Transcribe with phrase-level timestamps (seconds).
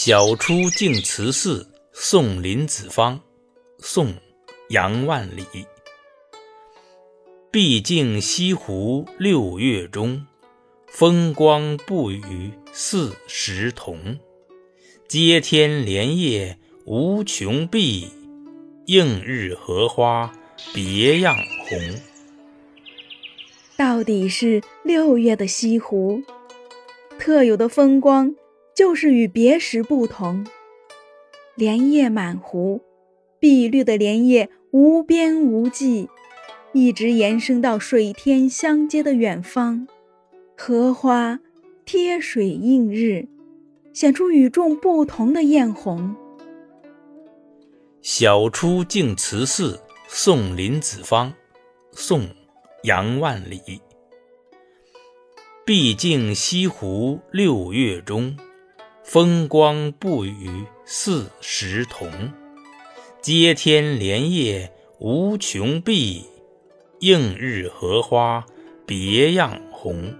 [0.00, 3.18] 晓出净慈寺送林子方，
[3.80, 4.06] 宋·
[4.68, 5.44] 杨万里。
[7.50, 10.24] 毕竟西湖六月中，
[10.86, 14.20] 风光不与四时同。
[15.08, 18.06] 接天莲叶无穷碧，
[18.86, 20.32] 映日荷花
[20.72, 21.36] 别样
[21.68, 21.80] 红。
[23.76, 26.22] 到底是六月的西湖，
[27.18, 28.32] 特有的风光。
[28.78, 30.46] 就是与别时不同，
[31.56, 32.80] 莲叶满湖，
[33.40, 36.08] 碧绿的莲叶无边无际，
[36.72, 39.88] 一直延伸到水天相接的远方。
[40.56, 41.40] 荷花
[41.84, 43.26] 贴水映日，
[43.92, 46.14] 显出与众不同的艳红。
[48.00, 51.34] 晓出净慈寺送林子方，
[51.90, 52.20] 宋·
[52.84, 53.60] 杨万里。
[55.66, 58.36] 毕竟西湖六月中。
[59.08, 62.30] 风光不与四时同，
[63.22, 66.26] 接天莲叶无穷碧，
[67.00, 68.44] 映日荷花
[68.84, 70.14] 别样红。